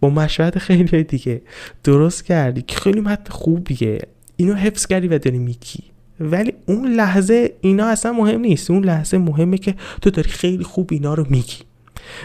با 0.00 0.10
مشورت 0.10 0.58
خیلی 0.58 1.04
دیگه. 1.04 1.42
درست 1.84 2.24
کردی. 2.24 2.62
که 2.62 2.76
خیلی 2.76 3.00
متن 3.00 3.30
خوبیه. 3.32 3.98
اینو 4.36 4.54
حفظ 4.54 4.86
کردی 4.86 5.08
و 5.08 5.18
داری 5.18 5.38
میکی 5.38 5.84
ولی 6.20 6.54
اون 6.66 6.92
لحظه 6.92 7.54
اینا 7.60 7.86
اصلا 7.86 8.12
مهم 8.12 8.40
نیست. 8.40 8.70
اون 8.70 8.84
لحظه 8.84 9.18
مهمه 9.18 9.58
که 9.58 9.74
تو 10.02 10.10
داری 10.10 10.30
خیلی 10.30 10.64
خوب 10.64 10.88
اینا 10.92 11.14
رو 11.14 11.26
میگی. 11.30 11.56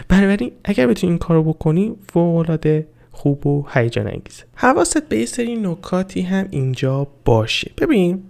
بنابراین 0.08 0.52
اگر 0.64 0.86
بتونی 0.86 1.10
این 1.10 1.18
کارو 1.18 1.42
بکنی 1.42 1.96
فوق 2.12 2.80
خوب 3.12 3.46
و 3.46 3.66
هیجان 3.74 4.06
انگیزه 4.06 4.44
حواست 4.54 5.08
به 5.08 5.18
یه 5.18 5.26
سری 5.26 5.56
نکاتی 5.56 6.22
هم 6.22 6.46
اینجا 6.50 7.06
باشه. 7.24 7.70
ببین 7.78 8.22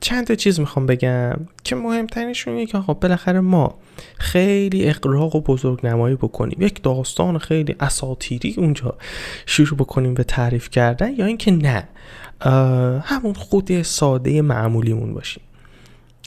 چند 0.00 0.26
تا 0.26 0.34
چیز 0.34 0.60
می‌خوام 0.60 0.86
بگم 0.86 1.36
که 1.64 1.76
مهمترینشون 1.76 2.54
اینه 2.54 2.66
که 2.66 2.78
خب 2.78 2.98
بالاخره 3.00 3.40
ما 3.40 3.78
خیلی 4.18 4.88
اقراق 4.88 5.36
و 5.36 5.40
بزرگ 5.40 5.86
نمایی 5.86 6.14
بکنیم. 6.14 6.62
یک 6.62 6.82
داستان 6.82 7.38
خیلی 7.38 7.76
اساتیری 7.80 8.54
اونجا 8.58 8.94
شروع 9.46 9.78
بکنیم 9.78 10.14
به 10.14 10.24
تعریف 10.24 10.70
کردن 10.70 11.14
یا 11.16 11.26
اینکه 11.26 11.50
نه. 11.50 11.88
همون 13.02 13.34
خود 13.34 13.82
ساده 13.82 14.42
معمولیمون 14.42 15.14
باشیم. 15.14 15.42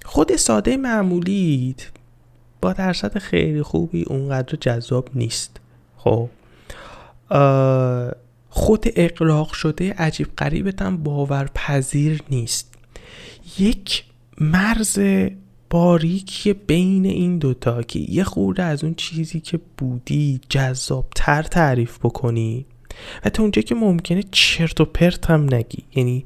خود 0.06 0.36
ساده 0.36 0.78
معمولی 0.78 1.76
با 2.62 2.74
درصد 2.74 3.18
خیلی 3.18 3.62
خوبی 3.62 4.04
اونقدر 4.04 4.58
جذاب 4.62 5.10
نیست. 5.16 5.60
خب. 5.98 6.30
خود 8.50 8.86
اقراق 8.96 9.54
شده 9.54 9.94
عجیب 9.94 10.28
قریبت 10.38 10.82
هم 10.82 10.98
باورپذیر 11.04 12.22
نیست. 12.30 12.74
یک 13.60 14.04
مرز 14.42 15.00
باریکی 15.70 16.54
بین 16.54 17.06
این 17.06 17.38
دوتا 17.38 17.82
که 17.82 18.00
یه 18.00 18.24
خورده 18.24 18.64
از 18.64 18.84
اون 18.84 18.94
چیزی 18.94 19.40
که 19.40 19.60
بودی 19.78 20.40
جذابتر 20.50 21.44
تعریف 21.44 22.00
بکنی 22.00 22.66
و 23.26 23.30
تا 23.30 23.44
اونجا 23.44 23.62
که 23.62 23.76
ممکنه 23.76 24.24
چرت 24.32 24.82
و 24.82 24.86
پرت 24.86 25.30
هم 25.30 25.54
نگی. 25.54 25.84
یعنی 25.96 26.26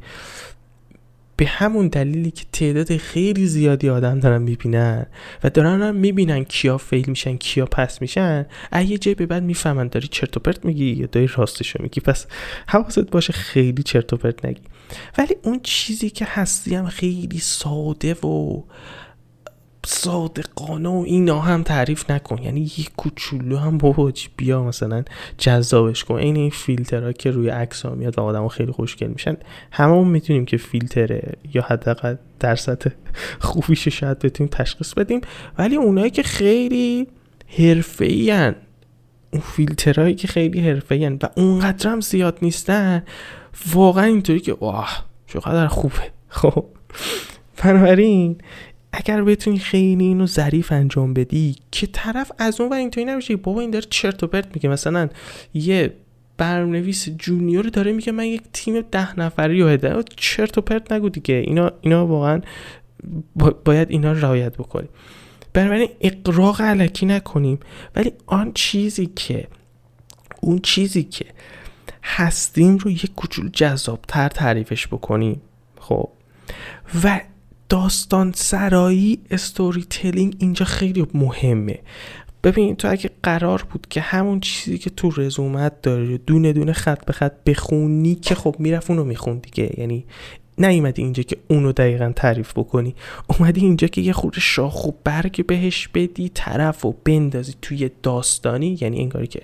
به 1.38 1.46
همون 1.46 1.88
دلیلی 1.88 2.32
که 2.32 2.46
تعداد 2.54 2.98
خیلی 2.98 3.48
زیادی 3.48 3.90
آدم 3.90 4.20
دارن 4.20 4.42
می‌بینن 4.42 5.06
و 5.44 5.50
دارن 5.50 5.82
هم 5.82 5.96
می‌بینن 5.96 6.44
کیا 6.44 6.78
فیل 6.78 7.10
میشن 7.10 7.38
کیا 7.38 7.66
پس 7.66 8.02
میشن 8.02 8.46
یه 8.86 8.98
جای 8.98 9.16
به 9.16 9.26
بعد 9.26 9.44
می‌فهمن 9.44 9.88
داری 9.88 10.08
چرت 10.08 10.38
و 10.38 10.40
پرت 10.40 10.66
میگی 10.66 10.86
یا 10.86 11.06
داری 11.06 11.30
راستشو 11.36 11.84
میگی. 11.84 12.02
پس 12.02 12.26
حواست 12.68 13.00
باشه 13.12 13.34
خیلی 13.34 13.84
چرت 13.84 14.14
و 14.14 14.18
پرت 14.18 14.46
نگی. 14.46 14.62
ولی 15.18 15.36
اون 15.44 15.60
چیزی 15.64 16.10
که 16.10 16.26
هستی 16.30 16.76
هم 16.76 16.88
خیلی 16.88 17.40
ساده 17.40 18.14
و 18.14 18.64
صادقانه 19.90 20.90
و 20.90 21.04
اینا 21.06 21.40
هم 21.40 21.64
تعریف 21.64 22.12
نکن. 22.12 22.44
یعنی 22.44 22.62
یک 22.62 22.92
کوچولو 22.98 23.58
هم 23.58 23.78
بابا 23.78 24.12
بیا 24.38 24.64
مثلا 24.64 25.04
جذابش 25.38 26.04
کن. 26.04 26.16
این 26.16 26.36
این 26.36 26.50
فیلترها 26.50 27.12
که 27.12 27.32
روی 27.32 27.50
عکس 27.50 27.86
ها 27.86 27.96
میاد 27.96 28.20
و 28.20 28.22
آدم 28.22 28.48
خیلی 28.48 28.72
خوشگل 28.72 29.08
میشن. 29.08 29.38
هممون 29.72 30.08
می‌تونیم 30.08 30.46
که 30.46 30.58
فیلتره 30.58 31.34
یا 31.54 31.62
حداقل 31.62 32.16
درصد 32.40 32.82
خوبیش 33.40 33.88
شاید 33.88 34.20
بتونیم 34.20 34.50
تشخیص 34.50 34.94
بدیم. 34.94 35.22
ولی 35.58 35.76
اونایی 35.76 36.12
که 36.12 36.24
خیلی 36.24 37.08
حرفه‌ای 37.58 38.32
اون 38.32 39.42
فیلترهایی 39.42 40.16
که 40.16 40.28
خیلی 40.28 40.60
حرفه‌ای 40.60 41.10
و 41.10 41.20
اونقدر 41.36 41.90
هم 41.90 42.02
زیاد 42.02 42.38
نیستن 42.42 43.04
واقعا 43.74 44.06
اینطوری 44.06 44.40
که 44.40 44.54
واه 44.54 45.06
چقدر 45.28 45.68
خوبه. 45.68 46.12
خب. 46.28 46.66
بنابراین 47.64 48.38
اگر 48.98 49.24
بتونی 49.24 49.60
خیلی 49.60 50.04
اینو 50.04 50.26
ظریف 50.26 50.72
انجام 50.72 51.14
بدی 51.14 51.56
که 51.72 51.88
طرف 51.88 52.32
از 52.38 52.62
اون 52.62 52.70
و 52.70 52.74
اینطوری 52.74 53.06
نمیشه 53.06 53.36
بابا 53.36 53.62
این 53.62 53.72
داره 53.72 53.86
چرت 53.90 54.24
و 54.24 54.28
پرت 54.28 54.56
میگه. 54.56 54.70
مثلا 54.70 55.10
یه 55.54 55.94
برنامه‌نویس 56.38 57.10
جونیور 57.10 57.66
داره 57.66 57.92
میگه 57.92 58.12
من 58.12 58.26
یک 58.26 58.42
تیم 58.54 58.82
ده 58.82 59.20
نفری 59.20 59.62
رو 59.62 59.68
هدایت 59.68 60.06
چرت 60.16 60.58
و 60.58 60.62
پرت 60.62 60.92
نگو 60.92 61.10
دیگه. 61.10 61.36
اینا 61.36 61.72
اینا 61.82 62.08
واقعا 62.08 62.42
باید 63.66 63.92
اینا 63.92 64.12
رو 64.12 64.20
رعایت 64.20 64.58
بکنیم. 64.58 64.90
بنابراین 65.54 65.90
اقراق 66.02 66.62
علکی 66.62 67.06
نکنیم. 67.06 67.60
ولی 67.96 68.12
آن 68.26 68.52
چیزی 68.54 69.06
که 69.16 69.48
اون 70.42 70.60
چیزی 70.60 71.04
که 71.04 71.26
هستیم 72.04 72.78
رو 72.78 72.92
یک 72.92 73.14
کوچولو 73.16 73.50
جذابتر 73.50 74.30
تعریفش 74.30 74.88
بکنیم. 74.88 75.42
خب. 75.80 76.10
و 77.04 77.22
داستان 77.70 78.32
سرایی 78.36 79.20
استوری 79.32 79.86
تلینگ 79.90 80.36
اینجا 80.40 80.66
خیلی 80.66 81.08
مهمه. 81.14 81.80
ببین 82.44 82.76
تو 82.76 82.92
اگه 82.92 83.10
قرار 83.24 83.66
بود 83.72 83.88
که 83.90 84.02
همون 84.02 84.40
چیزی 84.40 84.78
که 84.78 84.90
تو 84.90 85.12
رزومت 85.18 85.82
داره 85.82 86.18
دونه 86.18 86.54
دونه 86.54 86.74
خط 86.74 87.06
به 87.06 87.14
خط 87.14 87.34
بخونی 87.46 88.16
که 88.16 88.36
خب 88.36 88.56
می‌رفت 88.60 88.90
اونو 88.90 89.04
میخون 89.04 89.38
دیگه. 89.38 89.74
یعنی 89.78 90.06
نیومدی 90.58 91.02
اینجا 91.02 91.24
که 91.24 91.38
اونو 91.48 91.72
دقیقا 91.72 92.12
تعریف 92.16 92.54
بکنی. 92.54 92.96
اومدی 93.28 93.62
اینجا 93.62 93.88
که 93.88 94.02
یه 94.02 94.14
خود 94.14 94.34
شاخ 94.38 94.88
و 94.88 94.92
برگ 95.04 95.46
بهش 95.46 95.88
بدی 95.88 96.30
طرف 96.30 96.86
و 96.86 96.96
بندازی 97.06 97.54
توی 97.62 97.90
داستانی. 98.04 98.78
یعنی 98.82 99.00
انگاری 99.00 99.28
که 99.28 99.42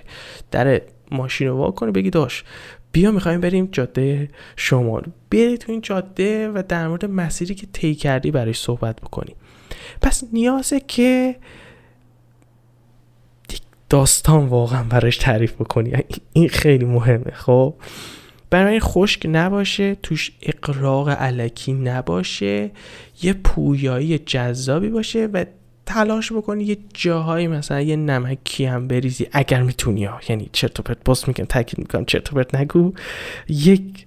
در 0.50 0.82
ماشین 1.10 1.48
رو 1.48 1.70
کنی 1.70 1.90
بگی 1.90 2.10
داشت 2.10 2.44
بیا 2.94 3.10
می‌خوایم 3.10 3.40
بریم 3.40 3.68
جاده 3.72 4.28
شمال. 4.56 5.04
بری 5.30 5.58
تو 5.58 5.72
این 5.72 5.80
جاده 5.80 6.48
و 6.48 6.62
در 6.68 6.88
مورد 6.88 7.04
مسیری 7.04 7.54
که 7.54 7.66
طی 7.72 7.94
کردی 7.94 8.30
برای 8.30 8.52
صحبت 8.52 9.00
بکنی 9.00 9.34
پس 10.02 10.24
نیازه 10.32 10.80
که 10.80 11.36
داستان 13.88 14.46
واقعا 14.46 14.82
براش 14.82 15.16
تعریف 15.16 15.52
بکنی. 15.52 15.92
این 16.32 16.48
خیلی 16.48 16.84
مهمه 16.84 17.30
خب؟ 17.30 17.74
برای 18.50 18.80
خشک 18.80 19.26
نباشه 19.30 19.94
توش 19.94 20.32
اقراق 20.42 21.08
علکی 21.08 21.72
نباشه 21.72 22.70
یه 23.22 23.32
پویایی 23.32 24.18
جذابی 24.18 24.88
باشه 24.88 25.26
و 25.32 25.44
تلاش 25.86 26.32
بکنی 26.32 26.64
یه 26.64 26.76
جاهایی 26.94 27.46
مثلا 27.46 27.80
یه 27.80 27.96
نمکی 27.96 28.64
هم 28.64 28.88
بریزی 28.88 29.26
اگر 29.32 29.62
می‌تونی 29.62 30.04
ها. 30.04 30.20
یعنی 30.28 30.48
چرت 30.52 30.80
و 30.80 30.82
پرت 30.82 30.98
باز 31.04 31.24
میگم 31.26 31.44
تاکید 31.44 31.78
می‌کنم 31.78 32.04
چرت 32.04 32.32
و 32.32 32.36
پرت 32.36 32.54
نگو. 32.54 32.92
یک 33.48 34.06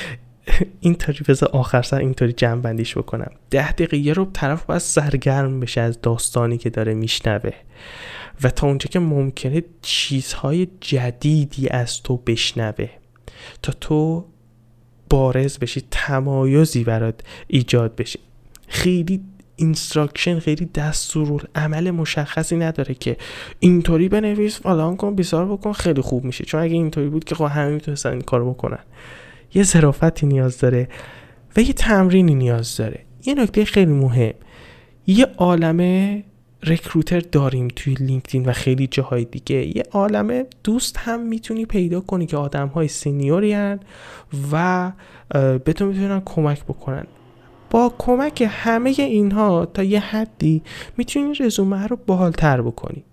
اینطوری 0.80 1.24
بذار 1.28 1.48
آخر 1.52 1.82
سر 1.82 1.98
اینطوری 1.98 2.32
جمع 2.32 2.60
بندیش 2.60 2.98
بکنم. 2.98 3.30
ده 3.50 3.72
دقیقه 3.72 3.96
یه 3.96 4.12
رو 4.12 4.30
طرف 4.32 4.64
باید 4.64 4.80
سرگرم 4.80 5.60
بشه 5.60 5.80
از 5.80 6.00
داستانی 6.00 6.58
که 6.58 6.70
داره 6.70 6.94
میشنوه. 6.94 7.52
و 8.42 8.50
تا 8.50 8.66
اونجا 8.66 8.86
که 8.90 8.98
ممکنه 8.98 9.62
چیزهای 9.82 10.68
جدیدی 10.80 11.68
از 11.68 12.02
تو 12.02 12.16
بشنوه. 12.16 12.88
تا 13.62 13.72
تو 13.80 14.24
بارز 15.10 15.58
بشی 15.58 15.82
تمایزی 15.90 16.84
برات 16.84 17.20
ایجاد 17.46 17.96
بشه. 17.96 18.18
خیلی 18.68 19.20
instruction 19.56 20.38
خیلی 20.38 20.64
دستورالعمل 20.64 21.90
مشخصی 21.90 22.56
نداره 22.56 22.94
که 22.94 23.16
اینطوری 23.58 24.08
بنویس 24.08 24.60
فلان 24.60 24.96
کن 24.96 25.14
بیسار 25.14 25.46
بکن 25.46 25.72
خیلی 25.72 26.00
خوب 26.00 26.24
میشه. 26.24 26.44
چون 26.44 26.60
اگه 26.60 26.74
اینطوری 26.74 27.08
بود 27.08 27.24
که 27.24 27.34
خب 27.34 27.44
همه 27.44 27.70
می‌تونستن 27.70 28.10
این 28.10 28.20
کارو 28.20 28.52
بکنن. 28.52 28.78
یه 29.54 29.62
ظرافتی 29.62 30.26
نیاز 30.26 30.58
داره 30.58 30.88
و 31.56 31.60
یه 31.60 31.72
تمرینی 31.72 32.34
نیاز 32.34 32.76
داره. 32.76 33.00
یه 33.26 33.34
نکته 33.34 33.64
خیلی 33.64 33.92
مهم. 33.92 34.34
یه 35.06 35.26
عالمه 35.36 36.24
recruiter 36.62 37.20
داریم 37.20 37.68
توی 37.76 37.94
LinkedIn 37.94 38.46
و 38.46 38.52
خیلی 38.52 38.86
جاهای 38.86 39.24
دیگه. 39.24 39.76
یه 39.76 39.82
عالمه 39.92 40.46
دوست 40.64 40.96
هم 40.98 41.20
می‌تونی 41.20 41.66
پیدا 41.66 42.00
کنی 42.00 42.26
که 42.26 42.36
آدم 42.36 42.68
های 42.68 42.88
senior 42.88 43.46
ی 43.46 43.56
و 44.52 44.92
به 45.30 45.72
تو 45.72 45.86
می‌تونن 45.86 46.22
کمک 46.24 46.64
بکنن. 46.64 47.06
با 47.74 47.94
کمک 47.98 48.48
همه 48.50 48.94
اینها 48.98 49.66
تا 49.66 49.82
یه 49.82 50.00
حدی 50.00 50.62
می‌تونی 50.96 51.34
رزومه 51.40 51.86
رو 51.86 51.98
باحالتر 52.06 52.62
بکنی. 52.62 53.04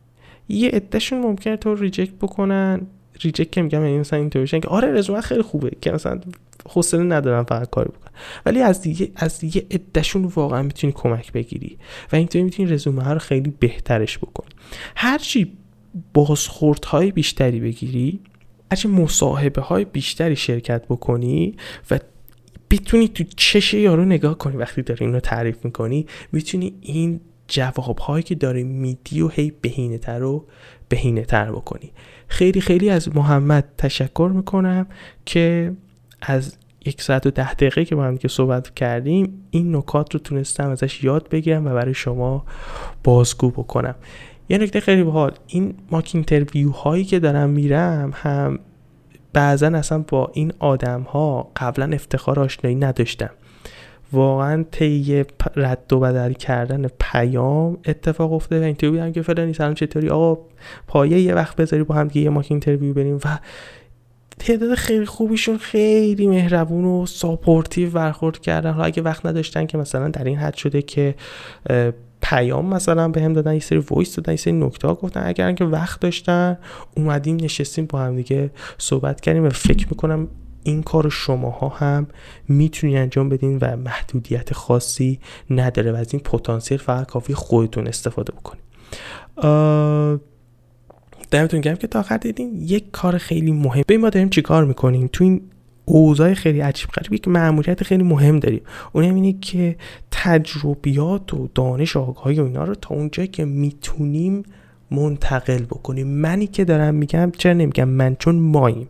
یه 0.50 0.70
عدهشون 0.70 1.20
ممکنه 1.22 1.58
تو 1.58 1.76
رو 1.76 1.85
reject 1.85 2.14
بکنن. 2.14 2.82
reject 3.22 3.52
که 3.52 3.62
میگم 3.62 3.86
یعنی 3.86 3.98
مثلا 3.98 4.20
اینطوری 4.20 4.48
که 4.48 4.68
آره 4.68 4.92
رزومه 4.92 5.22
خیلی 5.22 5.42
خوبه 5.42 5.72
که 5.82 5.92
مثلا 5.92 6.20
حوصله 6.70 7.04
ندارم 7.04 7.44
فقط 7.44 7.70
کاری 7.70 7.90
بکنم 7.90 8.12
ولی 8.46 8.62
از 8.62 8.82
دیگه 8.82 9.12
از 9.16 9.44
یه 9.44 9.66
عدهشون 9.72 10.26
واقعا 10.26 10.62
می‌تونی 10.62 10.94
کمک 10.94 11.32
بگیری 11.32 11.78
و 12.12 12.16
اینطوری 12.16 12.44
می‌تونی 12.44 12.70
رزومه 12.70 13.10
رو 13.10 13.20
خیلی 13.20 13.54
بهترش 13.60 14.18
بکنی. 14.18 14.50
هرچی 14.96 15.52
بازخورد 16.14 16.86
های 16.86 17.12
بیشتری 17.12 17.60
بگیری 17.60 18.20
هرچی 18.72 18.88
مصاحبه 18.88 19.62
های 19.62 19.86
بیشتری 19.86 20.36
شرکت 20.36 20.86
بکنی 20.86 21.56
و 21.92 22.00
بتونی 22.72 23.08
تو 23.08 23.24
چش 23.36 23.74
یارو 23.74 24.06
نگاه 24.06 24.38
کنی 24.38 24.58
وقتی 24.58 24.82
داری 24.82 25.06
اینو 25.06 25.20
تعریف 25.20 25.66
می‌کنی 25.66 26.06
می‌تونی 26.32 26.74
این 26.82 27.22
جواب 27.48 27.98
هایی 27.98 28.24
که 28.24 28.36
داری 28.36 28.64
میدی 28.64 29.22
و 29.22 29.28
هی 29.28 29.54
بهینه 29.62 29.98
تر 29.98 30.24
و 30.24 30.46
بهینه 30.90 31.22
تر 31.22 31.52
بکنی. 31.52 31.92
خیلی 32.28 32.62
خیلی 32.62 32.90
از 32.90 33.16
محمد 33.16 33.70
تشکر 33.78 34.32
می‌کنم 34.36 34.88
که 35.26 35.74
از 36.22 36.58
یک 36.86 37.02
ساعت 37.02 37.26
و 37.26 37.32
ده 37.32 37.54
دقیقه 37.54 37.86
که 37.86 37.96
با 37.96 38.04
هم 38.04 38.18
که 38.18 38.28
صحبت 38.28 38.76
کردیم 38.76 39.46
این 39.52 39.76
نکات 39.76 40.14
رو 40.14 40.20
تونستم 40.20 40.70
ازش 40.70 41.04
یاد 41.04 41.30
بگیرم 41.30 41.66
و 41.66 41.70
برای 41.70 41.94
شما 41.94 42.46
بازگو 43.04 43.50
بکنم. 43.50 43.96
یه 44.50 44.58
نکته 44.58 44.80
خیلی 44.80 45.04
باحال 45.04 45.32
این 45.48 45.74
mock 45.92 46.12
interview 46.14 46.70
هایی 46.72 47.04
که 47.04 47.20
دارم 47.20 47.50
میرم 47.50 48.12
هم 48.16 48.60
بعضا 49.34 49.68
اصلا 49.68 50.04
با 50.08 50.32
این 50.34 50.54
آدم 50.60 51.02
ها 51.02 51.52
قبلا 51.56 51.96
افتخار 51.96 52.40
آشنایی 52.40 52.76
نداشتم. 52.76 53.30
واقعا 54.14 54.66
طی 54.72 55.26
رد 55.56 55.94
و 55.94 56.00
بدل 56.00 56.34
کردن 56.34 56.88
پیام 57.00 57.78
اتفاق 57.86 58.34
افتاده 58.34 58.62
و 58.62 58.66
اینطوری 58.66 58.92
بودم 58.92 59.12
که 59.12 59.22
فلانی 59.22 59.54
سلام 59.54 59.74
چطوری؟ 59.74 60.10
آقا 60.10 60.42
پایه 60.88 61.22
یه 61.22 61.36
وقت 61.36 61.56
بذاری 61.56 61.84
با 61.84 61.96
هم 61.96 62.10
یه 62.14 62.30
mock 62.30 62.48
interview 62.50 62.94
بریم 62.94 63.16
و 63.16 63.40
تعداد 64.40 64.76
خیلی 64.76 65.06
خوبیشون 65.06 65.58
خیلی 65.58 66.28
مهربون 66.28 66.86
و 66.86 67.06
supportive 67.06 67.90
برخورد 67.90 68.40
کردن. 68.40 68.72
حالا 68.72 68.86
اگه 68.86 69.02
وقت 69.02 69.26
نداشتن 69.26 69.66
که 69.66 69.78
مثلا 69.78 70.08
در 70.08 70.24
این 70.24 70.38
حد 70.38 70.56
شده 70.56 70.82
که 70.82 71.16
پیام 72.22 72.66
مثلا 72.66 73.08
به 73.08 73.22
هم 73.22 73.34
دادن 73.34 73.54
یه 73.54 73.60
سری 73.60 73.78
voice 73.90 74.16
دادن 74.16 74.34
یه 74.34 74.38
سری 74.38 74.54
نکته 74.54 74.88
ها 74.88 74.96
گفتن. 74.96 75.24
اگر 75.26 75.52
که 75.52 75.66
وقت 75.66 76.00
داشتن 76.00 76.58
اومدیم 76.98 77.36
نشستیم 77.36 77.86
با 77.86 78.00
هم 78.00 78.16
دیگه 78.16 78.52
صحبت 78.78 79.22
کردیم 79.22 79.46
و 79.46 79.50
فکر 79.50 79.88
می‌کنم 79.90 80.28
این 80.64 80.84
کار 80.84 81.10
شماها 81.10 81.70
هم 81.70 82.08
می‌تونی 82.48 82.98
انجام 82.98 83.30
بدین 83.30 83.58
و 83.62 83.76
محدودیت 83.76 84.54
خاصی 84.54 85.20
نداره 85.50 85.92
و 85.92 85.96
از 85.96 86.14
این 86.14 86.24
پتانسیل 86.24 86.78
فقط 86.78 87.08
کافیه 87.08 87.34
خودتون 87.34 87.88
استفاده 87.88 88.34
بکنید 88.34 88.62
دمتون 91.32 91.62
گرم 91.62 91.76
که 91.76 91.88
تا 91.88 92.00
آخر 92.00 92.18
دیدین. 92.18 92.62
یک 92.62 92.92
کار 92.92 93.18
خیلی 93.18 93.52
مهم. 93.52 93.84
به 93.88 93.98
ما 93.98 94.10
داریم 94.10 94.30
چیکار 94.30 94.66
می‌کنیم؟ 94.66 95.10
تو 95.14 95.24
این 95.24 95.42
اوضاع 95.86 96.34
خیلی 96.34 96.60
عجیب 96.60 96.90
غریبی 96.90 97.18
که 97.18 97.30
مأموریت 97.30 97.84
خیلی 97.84 98.04
مهم 98.04 98.40
داریم. 98.40 98.62
اون 98.92 99.04
اینه 99.04 99.34
که 99.34 99.76
تجربیات 100.12 101.34
و 101.34 101.50
دانش 101.56 101.98
آگاهی 101.98 102.40
و 102.40 102.44
اینا 102.44 102.64
رو 102.64 102.76
تا 102.76 102.96
اونجایی 102.96 103.28
که 103.28 103.46
می‌تونیم 103.46 104.44
منتقل 104.92 105.64
بکنیم. 105.64 106.08
منی 106.08 106.48
که 106.48 106.66
دارم 106.66 106.96
میگم 106.96 107.32
چرا 107.38 107.54
نمیگم؟ 107.54 107.90
من 107.90 108.16
چون 108.20 108.36
ماییم. 108.36 108.88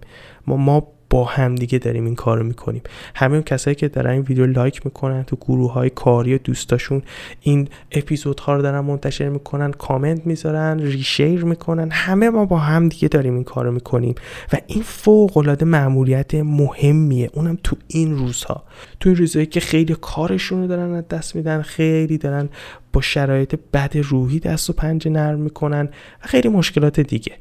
ما 0.47 0.57
ما 0.57 0.87
با 1.11 1.23
همدیگه 1.23 1.77
داریم 1.77 2.05
این 2.05 2.15
کار 2.15 2.37
رو 2.37 2.43
می‌کنیم. 2.43 2.81
همه 3.15 3.33
اون 3.33 3.43
کسایی 3.43 3.75
که 3.75 3.87
دارن 3.87 4.09
این 4.11 4.21
ویدیو 4.21 4.45
لایک 4.45 4.85
می‌کنن 4.85 5.23
تو 5.23 5.35
گروه 5.35 5.73
های 5.73 5.89
کاری 5.89 6.35
و 6.35 6.37
دوستاشون 6.37 7.01
این 7.41 7.67
اپیزودها 7.91 8.55
رو 8.55 8.61
دارن 8.61 8.79
منتشر 8.79 9.29
می‌کنن 9.29 9.71
کامنت 9.71 10.27
می‌ذارن 10.27 10.79
ریشیر 10.79 11.45
می‌کنن 11.45 11.91
همه 11.91 12.29
ما 12.29 12.45
با 12.45 12.57
همدیگه 12.57 13.07
داریم 13.07 13.35
این 13.35 13.43
کار 13.43 13.65
رو 13.65 13.71
می‌کنیم. 13.71 14.15
و 14.53 14.57
این 14.67 14.83
فوق 14.83 15.37
العاده 15.37 15.65
مأموریت 15.65 16.35
مهمیه. 16.35 17.29
اونم 17.33 17.57
تو 17.63 17.75
این 17.87 18.17
روزها. 18.17 18.63
تو 18.99 19.09
این 19.09 19.17
روزهایی 19.17 19.45
که 19.45 19.59
خیلی 19.59 19.95
کارشون 20.01 20.61
رو 20.61 20.67
دارن 20.67 20.93
از 20.93 21.07
دست 21.07 21.35
میدن 21.35 21.61
خیلی 21.61 22.17
دارن 22.17 22.49
با 22.93 23.01
شرایط 23.01 23.55
بد 23.73 23.97
روحی 23.97 24.39
دست 24.39 24.69
و 24.69 24.73
پنجه 24.73 25.11
نرم 25.11 25.39
می‌کنن 25.39 25.89
و 26.23 26.27
خیلی 26.27 26.49
مشکلات 26.49 26.99
دیگه. 26.99 27.31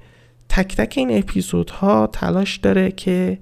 تک 0.49 0.77
تک 0.77 0.95
این 0.97 1.19
اپیزودها 1.19 2.07
تلاش 2.13 2.57
داره 2.57 2.91
که 2.91 3.39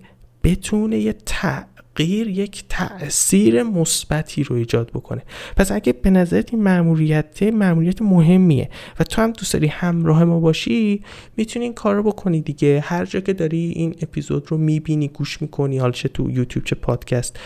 بتونه 0.49 0.99
یه 0.99 1.15
تغییر 1.27 2.29
یک 2.29 2.65
تاثیر 2.69 3.63
مثبتی 3.63 4.43
رو 4.43 4.57
ایجاد 4.57 4.91
بکنه. 4.91 5.23
پس 5.57 5.73
اگه 5.73 5.93
به 5.93 6.11
نظرت 6.11 6.55
این 6.55 6.63
مأموریت 6.63 7.43
مأموریت 7.43 8.03
مهمیه 8.03 8.71
و 9.01 9.05
تو 9.05 9.23
هم 9.23 9.31
دوست 9.33 9.53
داری 9.53 9.67
همراه 9.67 10.25
ما 10.25 10.41
باشی 10.41 11.03
می‌تونی 11.37 11.65
این 11.65 11.75
کار 11.75 11.95
رو 11.95 12.03
بکنی 12.03 12.41
دیگه. 12.41 12.81
هر 12.81 13.05
جا 13.05 13.21
که 13.21 13.33
داری 13.33 13.73
این 13.77 13.95
اپیزود 14.03 14.47
رو 14.49 14.57
می‌بینی 14.59 15.09
گوش 15.09 15.43
می‌کنی 15.43 15.79
حالا 15.79 15.93
چه 15.93 16.09
تو 16.09 16.31
یوتیوب 16.31 16.65
چه 16.65 16.75
پادکست 16.75 17.39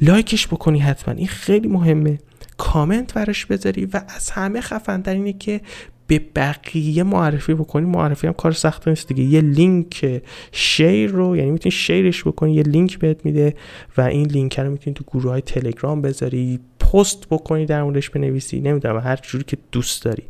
like 0.00 0.31
ش 0.31 0.46
بکنی 0.46 0.78
حتما. 0.78 1.14
این 1.14 1.28
خیلی 1.28 1.68
مهمه. 1.68 2.18
کامنت 2.56 3.14
براش 3.14 3.46
بذاری 3.46 3.84
و 3.84 4.00
از 4.16 4.30
همه 4.30 4.60
خفنتر 4.60 5.14
اینه 5.14 5.32
که 5.32 5.60
به 6.10 6.18
بقیه 6.36 7.02
معرفی 7.02 7.54
بکنی 7.54 7.86
معرفی 7.86 8.26
هم 8.26 8.32
کار 8.32 8.52
سخت 8.52 8.88
نیست 8.88 9.08
دیگه. 9.08 9.22
یه 9.22 9.40
لینک 9.40 10.22
share 10.52 11.10
رو 11.10 11.36
یعنی 11.36 11.50
می‌تونی 11.50 11.70
شیرش 11.70 12.24
بکنی 12.24 12.54
یه 12.54 12.62
لینک 12.62 12.98
بهت 12.98 13.24
میده 13.24 13.54
و 13.96 14.00
این 14.00 14.26
لینک 14.26 14.60
رو 14.60 14.70
می‌تونی 14.70 14.94
تو 14.94 15.04
گروه 15.04 15.30
های 15.30 15.40
تلگرام 15.40 16.02
بذاری 16.02 16.60
پست 16.80 17.28
بکنی 17.30 17.66
در 17.66 17.82
موردش 17.82 18.10
بنویسی 18.10 18.60
نمی‌دونم 18.60 18.98
هر 18.98 19.16
جوری 19.16 19.44
که 19.44 19.56
دوست 19.72 20.04
داری. 20.04 20.22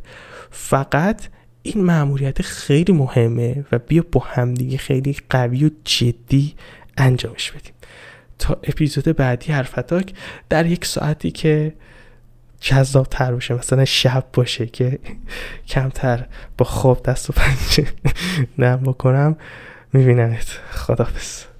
فقط 0.49 1.27
این 1.63 1.83
مأموریت 1.83 2.41
خیلی 2.41 2.93
مهمه 2.93 3.65
و 3.71 3.79
بیا 3.79 4.03
با 4.11 4.21
همدیگه 4.21 4.77
خیلی 4.77 5.15
قوی 5.29 5.65
و 5.65 5.69
جدی 5.83 6.53
انجامش 6.97 7.51
بدیم. 7.51 7.73
تا 8.39 8.53
اپیزود 8.63 9.15
بعدی 9.15 9.51
حرفتاک 9.51 10.13
در 10.49 10.65
یک 10.65 10.85
ساعتی 10.85 11.31
که 11.31 11.73
جذاب 12.61 13.07
تر 13.11 13.31
باشه 13.31 13.53
مثلا 13.53 13.85
شب 13.85 14.25
باشه 14.33 14.65
که 14.65 14.99
کمتر 15.67 16.25
با 16.57 16.65
خواب 16.65 17.03
دست 17.03 17.29
و 17.29 17.33
پنجه 17.33 17.87
نرم 18.57 18.81
بکنم. 18.83 19.35
میبینمت. 19.93 20.59
خدافز 20.71 21.50